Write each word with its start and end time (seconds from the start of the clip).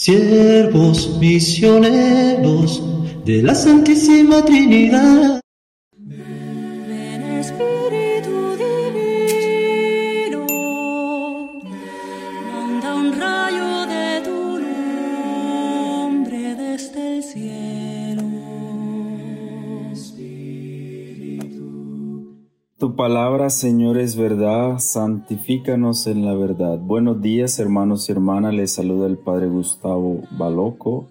siervos 0.00 1.18
misioneros 1.18 2.82
de 3.26 3.42
la 3.42 3.54
Santísima 3.54 4.42
Trinidad. 4.42 5.42
Tu 22.80 22.96
palabra, 22.96 23.50
Señor, 23.50 23.98
es 23.98 24.16
verdad, 24.16 24.78
santifícanos 24.78 26.06
en 26.06 26.24
la 26.24 26.32
verdad. 26.32 26.78
Buenos 26.78 27.20
días, 27.20 27.58
hermanos 27.58 28.08
y 28.08 28.12
hermanas, 28.12 28.54
les 28.54 28.72
saluda 28.72 29.06
el 29.06 29.18
Padre 29.18 29.48
Gustavo 29.48 30.22
Baloco, 30.30 31.10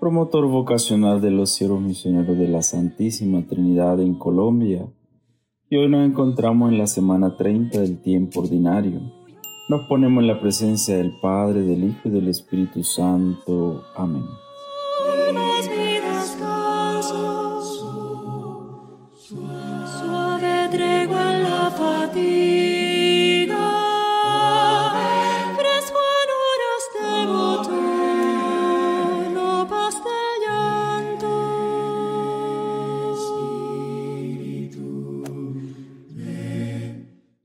promotor 0.00 0.48
vocacional 0.48 1.20
de 1.20 1.30
los 1.30 1.54
siervos 1.54 1.80
misioneros 1.80 2.36
de 2.36 2.48
la 2.48 2.62
Santísima 2.62 3.46
Trinidad 3.46 4.00
en 4.00 4.16
Colombia. 4.16 4.88
Y 5.68 5.76
hoy 5.76 5.88
nos 5.88 6.04
encontramos 6.04 6.72
en 6.72 6.78
la 6.78 6.88
semana 6.88 7.36
30 7.36 7.82
del 7.82 8.02
tiempo 8.02 8.40
ordinario. 8.40 9.00
Nos 9.68 9.86
ponemos 9.86 10.22
en 10.22 10.26
la 10.26 10.40
presencia 10.40 10.96
del 10.96 11.12
Padre, 11.20 11.62
del 11.62 11.84
Hijo 11.84 12.08
y 12.08 12.10
del 12.10 12.26
Espíritu 12.26 12.82
Santo. 12.82 13.84
Amén. 13.94 14.24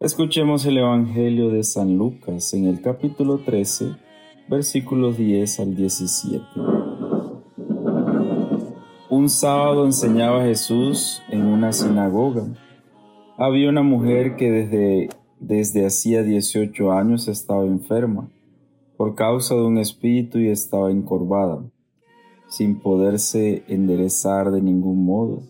Escuchemos 0.05 0.63
el 0.67 0.77
Evangelio 0.77 1.49
de 1.49 1.63
San 1.63 1.97
Lucas 1.97 2.53
en 2.53 2.67
el 2.67 2.79
capítulo 2.79 3.39
13, 3.39 3.95
versículos 4.47 5.17
10 5.17 5.59
al 5.61 5.75
17. 5.75 6.45
Un 9.09 9.29
sábado 9.29 9.83
enseñaba 9.83 10.43
Jesús 10.43 11.23
en 11.31 11.47
una 11.47 11.73
sinagoga. 11.73 12.45
Había 13.35 13.67
una 13.67 13.81
mujer 13.81 14.35
que 14.35 14.51
desde, 14.51 15.09
desde 15.39 15.87
hacía 15.87 16.21
18 16.21 16.91
años 16.91 17.27
estaba 17.27 17.65
enferma 17.65 18.29
por 18.97 19.15
causa 19.15 19.55
de 19.55 19.63
un 19.63 19.79
espíritu 19.79 20.37
y 20.37 20.49
estaba 20.49 20.91
encorvada, 20.91 21.63
sin 22.47 22.79
poderse 22.79 23.63
enderezar 23.67 24.51
de 24.51 24.61
ningún 24.61 25.03
modo. 25.03 25.41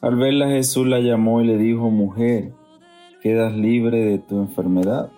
Al 0.00 0.14
verla 0.14 0.50
Jesús 0.50 0.86
la 0.86 1.00
llamó 1.00 1.40
y 1.40 1.48
le 1.48 1.58
dijo, 1.58 1.90
mujer, 1.90 2.52
quedas 3.22 3.54
libre 3.54 4.04
de 4.04 4.18
tu 4.18 4.38
enfermedad. 4.40 5.10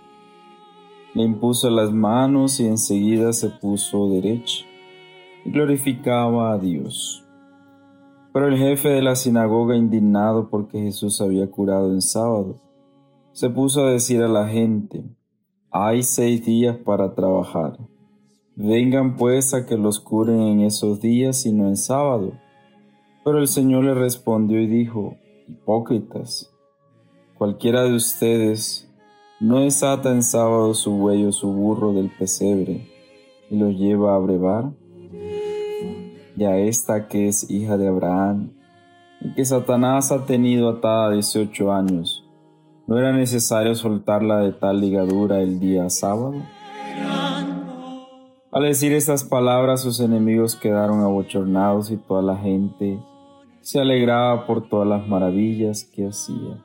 Le 1.15 1.23
impuso 1.23 1.71
las 1.71 1.91
manos 1.93 2.61
y 2.61 2.67
enseguida 2.67 3.33
se 3.33 3.49
puso 3.49 4.11
derecha 4.11 4.67
y 5.45 5.51
glorificaba 5.51 6.53
a 6.53 6.59
Dios. 6.59 7.25
Pero 8.33 8.49
el 8.49 8.59
jefe 8.59 8.89
de 8.91 9.01
la 9.01 9.17
sinagoga, 9.17 9.77
indignado 9.77 10.51
porque 10.51 10.81
Jesús 10.81 11.21
había 11.21 11.51
curado 11.51 11.93
en 11.93 12.03
sábado, 12.03 12.61
se 13.33 13.49
puso 13.49 13.85
a 13.85 13.91
decir 13.91 14.23
a 14.23 14.29
la 14.29 14.49
gente, 14.49 15.05
hay 15.71 16.03
seis 16.03 16.45
días 16.45 16.77
para 16.77 17.15
trabajar. 17.15 17.79
Vengan 18.57 19.17
pues 19.17 19.55
a 19.55 19.67
que 19.67 19.77
los 19.77 19.99
curen 19.99 20.41
en 20.41 20.61
esos 20.61 21.01
días 21.01 21.47
y 21.47 21.53
no 21.53 21.69
en 21.69 21.77
sábado. 21.77 22.33
Pero 23.25 23.39
el 23.39 23.49
Señor 23.49 23.85
le 23.85 23.95
respondió 23.95 24.61
y 24.61 24.67
dijo, 24.67 25.17
hipócritas, 25.49 26.54
cualquiera 27.45 27.83
de 27.83 27.93
ustedes 27.93 28.91
no 29.39 29.61
desata 29.61 30.11
en 30.11 30.23
sábado 30.23 30.73
su 30.73 30.93
buey 30.93 31.27
o 31.27 31.31
su 31.31 31.53
burro 31.53 31.93
del 31.93 32.09
pesebre 32.09 32.89
y 33.51 33.59
lo 33.59 33.69
lleva 33.69 34.15
a 34.15 34.19
brevar 34.19 34.71
y 36.39 36.45
a 36.45 36.57
esta 36.57 37.07
que 37.07 37.29
es 37.29 37.51
hija 37.51 37.77
de 37.77 37.87
Abraham, 37.87 38.55
y 39.21 39.35
que 39.35 39.45
Satanás 39.45 40.11
ha 40.11 40.25
tenido 40.25 40.71
atada 40.71 41.11
18 41.11 41.71
años, 41.71 42.25
¿no 42.87 42.97
era 42.97 43.13
necesario 43.13 43.75
soltarla 43.75 44.39
de 44.39 44.53
tal 44.53 44.81
ligadura 44.81 45.43
el 45.43 45.61
día 45.61 45.91
sábado? 45.91 46.37
Al 48.53 48.63
decir 48.63 48.95
estas 48.95 49.23
palabras 49.23 49.83
sus 49.83 50.01
enemigos 50.01 50.57
quedaron 50.57 51.03
abochornados 51.03 51.91
y 51.91 51.99
toda 51.99 52.23
la 52.23 52.39
gente 52.39 52.99
se 53.61 53.81
alegraba 53.81 54.47
por 54.47 54.67
todas 54.67 54.89
las 54.89 55.07
maravillas 55.07 55.85
que 55.85 56.07
hacía. 56.07 56.65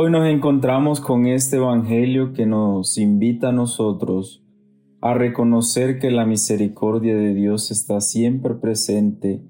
Hoy 0.00 0.12
nos 0.12 0.28
encontramos 0.28 1.00
con 1.00 1.26
este 1.26 1.56
Evangelio 1.56 2.32
que 2.32 2.46
nos 2.46 2.98
invita 2.98 3.48
a 3.48 3.52
nosotros 3.52 4.44
a 5.00 5.12
reconocer 5.12 5.98
que 5.98 6.12
la 6.12 6.24
misericordia 6.24 7.16
de 7.16 7.34
Dios 7.34 7.72
está 7.72 8.00
siempre 8.00 8.54
presente 8.54 9.42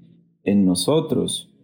en 0.43 0.65
nosotros. 0.65 1.55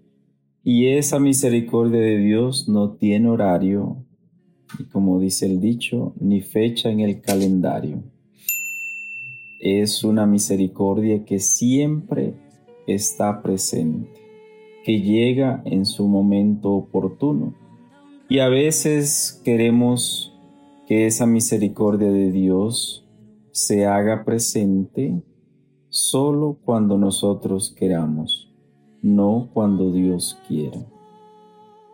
Y 0.63 0.89
esa 0.89 1.17
misericordia 1.17 1.99
de 1.99 2.19
Dios 2.19 2.69
no 2.69 2.91
tiene 2.91 3.27
horario, 3.27 4.05
y 4.77 4.83
como 4.83 5.19
dice 5.19 5.47
el 5.47 5.59
dicho, 5.59 6.13
ni 6.19 6.41
fecha 6.41 6.91
en 6.91 6.99
el 6.99 7.21
calendario. 7.21 8.03
Es 9.61 10.03
una 10.03 10.27
misericordia 10.27 11.25
que 11.25 11.39
siempre 11.39 12.35
está 12.85 13.41
presente, 13.41 14.11
que 14.83 15.01
llega 15.01 15.63
en 15.65 15.87
su 15.87 16.07
momento 16.07 16.69
oportuno. 16.69 17.64
Y 18.27 18.39
a 18.39 18.49
veces 18.49 19.39
queremos 19.45 20.33
que 20.87 21.05
esa 21.05 21.27
misericordia 21.27 22.09
de 22.09 22.31
Dios 22.31 23.05
se 23.51 23.85
haga 23.85 24.25
presente 24.25 25.21
solo 25.89 26.57
cuando 26.65 26.97
nosotros 26.97 27.75
queramos, 27.77 28.51
no 29.03 29.49
cuando 29.53 29.91
Dios 29.91 30.39
quiera. 30.47 30.79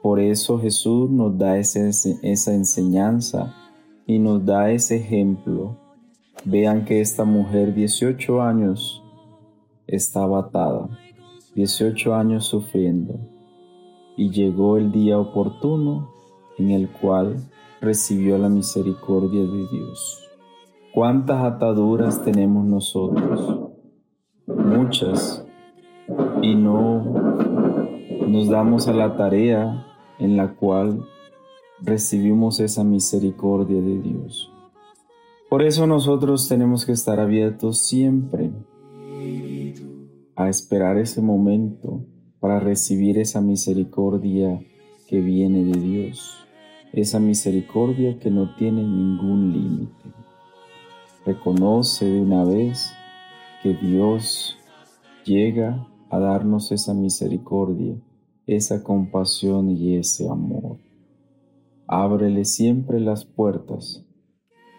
Por 0.01 0.21
eso 0.21 0.57
Jesús 0.57 1.09
nos 1.11 1.37
da 1.37 1.57
esa 1.57 2.53
enseñanza 2.53 3.53
y 4.07 4.17
nos 4.17 4.45
da 4.45 4.71
ese 4.71 4.95
ejemplo. 4.95 5.77
Vean 6.45 6.85
que 6.85 7.01
esta 7.01 7.25
mujer 7.25 7.73
18 7.75 8.41
años 8.41 9.03
estaba 9.85 10.39
atada, 10.39 10.97
18 11.55 12.15
años 12.15 12.45
sufriendo, 12.45 13.19
y 14.15 14.29
llegó 14.29 14.77
el 14.77 14.93
día 14.93 15.19
oportuno 15.19 16.20
en 16.57 16.71
el 16.71 16.89
cual 16.89 17.37
recibió 17.79 18.37
la 18.37 18.49
misericordia 18.49 19.41
de 19.41 19.67
Dios. 19.71 20.29
¿Cuántas 20.93 21.43
ataduras 21.43 22.23
tenemos 22.23 22.65
nosotros? 22.65 23.71
Muchas. 24.47 25.45
Y 26.41 26.55
no 26.55 27.03
nos 28.27 28.49
damos 28.49 28.87
a 28.87 28.93
la 28.93 29.15
tarea 29.15 29.85
en 30.19 30.37
la 30.37 30.55
cual 30.55 31.05
recibimos 31.81 32.59
esa 32.59 32.83
misericordia 32.83 33.81
de 33.81 33.99
Dios. 33.99 34.51
Por 35.49 35.63
eso 35.63 35.87
nosotros 35.87 36.47
tenemos 36.47 36.85
que 36.85 36.93
estar 36.93 37.19
abiertos 37.19 37.79
siempre 37.79 38.51
a 40.35 40.49
esperar 40.49 40.97
ese 40.97 41.21
momento 41.21 42.05
para 42.39 42.59
recibir 42.59 43.17
esa 43.19 43.41
misericordia 43.41 44.61
que 45.07 45.19
viene 45.19 45.63
de 45.63 45.79
Dios, 45.79 46.47
esa 46.93 47.19
misericordia 47.19 48.17
que 48.19 48.29
no 48.29 48.55
tiene 48.55 48.83
ningún 48.83 49.53
límite. 49.53 50.11
Reconoce 51.25 52.05
de 52.05 52.21
una 52.21 52.43
vez 52.43 52.93
que 53.63 53.73
Dios 53.73 54.57
llega 55.25 55.87
a 56.09 56.19
darnos 56.19 56.71
esa 56.71 56.93
misericordia, 56.93 57.95
esa 58.47 58.83
compasión 58.83 59.69
y 59.69 59.95
ese 59.95 60.29
amor. 60.29 60.77
Ábrele 61.87 62.45
siempre 62.45 62.99
las 62.99 63.25
puertas 63.25 64.05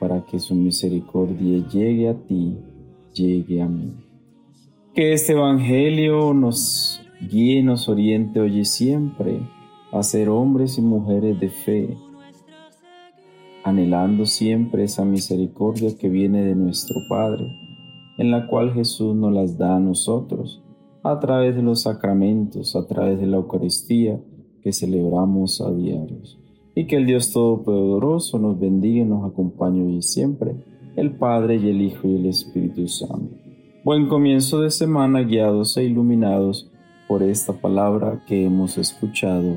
para 0.00 0.24
que 0.26 0.38
su 0.38 0.54
misericordia 0.54 1.66
llegue 1.68 2.08
a 2.08 2.14
ti 2.14 2.58
llegue 3.12 3.62
a 3.62 3.68
mí. 3.68 3.94
Que 4.94 5.12
este 5.12 5.32
Evangelio 5.32 6.34
nos 6.34 7.00
guíe, 7.20 7.62
nos 7.62 7.88
oriente 7.88 8.40
hoy 8.40 8.60
y 8.60 8.64
siempre 8.64 9.40
a 9.92 10.02
ser 10.02 10.30
hombres 10.30 10.78
y 10.78 10.82
mujeres 10.82 11.38
de 11.38 11.50
fe, 11.50 11.96
anhelando 13.62 14.24
siempre 14.24 14.84
esa 14.84 15.04
misericordia 15.04 15.96
que 15.96 16.08
viene 16.08 16.42
de 16.44 16.54
nuestro 16.54 16.96
Padre, 17.08 17.46
en 18.18 18.30
la 18.30 18.46
cual 18.46 18.72
Jesús 18.72 19.14
nos 19.14 19.32
las 19.32 19.58
da 19.58 19.76
a 19.76 19.80
nosotros, 19.80 20.62
a 21.02 21.20
través 21.20 21.54
de 21.54 21.62
los 21.62 21.82
sacramentos, 21.82 22.74
a 22.74 22.86
través 22.86 23.20
de 23.20 23.26
la 23.26 23.36
Eucaristía 23.36 24.18
que 24.62 24.72
celebramos 24.72 25.60
a 25.60 25.70
diarios. 25.72 26.38
Y 26.74 26.86
que 26.86 26.96
el 26.96 27.06
Dios 27.06 27.32
Todopoderoso 27.32 28.38
nos 28.38 28.58
bendiga 28.58 29.02
y 29.02 29.04
nos 29.04 29.30
acompañe 29.30 29.82
hoy 29.82 29.96
y 29.96 30.02
siempre, 30.02 30.56
el 30.96 31.16
Padre 31.16 31.56
y 31.56 31.68
el 31.68 31.82
Hijo 31.82 32.08
y 32.08 32.16
el 32.16 32.26
Espíritu 32.26 32.88
Santo. 32.88 33.36
Buen 33.84 34.06
comienzo 34.06 34.60
de 34.60 34.70
semana 34.70 35.20
guiados 35.20 35.76
e 35.76 35.84
iluminados 35.84 36.70
por 37.08 37.22
esta 37.22 37.52
palabra 37.52 38.22
que 38.26 38.46
hemos 38.46 38.78
escuchado. 38.78 39.56